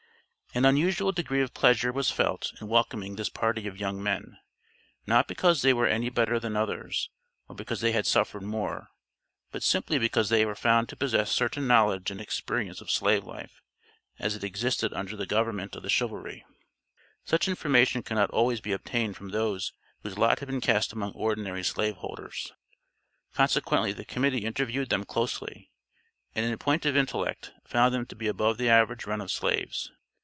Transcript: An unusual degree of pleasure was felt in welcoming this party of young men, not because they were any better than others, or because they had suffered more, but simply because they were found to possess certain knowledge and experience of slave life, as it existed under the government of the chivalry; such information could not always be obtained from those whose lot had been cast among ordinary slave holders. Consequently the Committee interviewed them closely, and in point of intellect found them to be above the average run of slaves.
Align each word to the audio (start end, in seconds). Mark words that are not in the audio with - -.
An 0.53 0.65
unusual 0.65 1.13
degree 1.13 1.41
of 1.41 1.53
pleasure 1.53 1.93
was 1.93 2.11
felt 2.11 2.51
in 2.59 2.67
welcoming 2.67 3.15
this 3.15 3.29
party 3.29 3.67
of 3.69 3.77
young 3.79 4.03
men, 4.03 4.37
not 5.07 5.25
because 5.25 5.61
they 5.61 5.71
were 5.71 5.87
any 5.87 6.09
better 6.09 6.41
than 6.41 6.57
others, 6.57 7.09
or 7.47 7.55
because 7.55 7.79
they 7.79 7.93
had 7.93 8.05
suffered 8.05 8.43
more, 8.43 8.89
but 9.51 9.63
simply 9.63 9.97
because 9.97 10.27
they 10.27 10.45
were 10.45 10.53
found 10.53 10.89
to 10.89 10.97
possess 10.97 11.31
certain 11.31 11.67
knowledge 11.67 12.11
and 12.11 12.19
experience 12.19 12.81
of 12.81 12.91
slave 12.91 13.23
life, 13.23 13.61
as 14.19 14.35
it 14.35 14.43
existed 14.43 14.91
under 14.91 15.15
the 15.15 15.25
government 15.25 15.73
of 15.77 15.83
the 15.83 15.89
chivalry; 15.89 16.43
such 17.23 17.47
information 17.47 18.03
could 18.03 18.15
not 18.15 18.29
always 18.31 18.59
be 18.59 18.73
obtained 18.73 19.15
from 19.15 19.29
those 19.29 19.71
whose 20.03 20.17
lot 20.17 20.39
had 20.39 20.47
been 20.49 20.59
cast 20.59 20.91
among 20.91 21.13
ordinary 21.13 21.63
slave 21.63 21.95
holders. 21.95 22.51
Consequently 23.33 23.93
the 23.93 24.03
Committee 24.03 24.43
interviewed 24.43 24.89
them 24.89 25.05
closely, 25.05 25.71
and 26.35 26.45
in 26.45 26.57
point 26.57 26.85
of 26.85 26.97
intellect 26.97 27.53
found 27.63 27.93
them 27.93 28.05
to 28.05 28.17
be 28.17 28.27
above 28.27 28.57
the 28.57 28.67
average 28.67 29.05
run 29.07 29.21
of 29.21 29.31
slaves. 29.31 29.89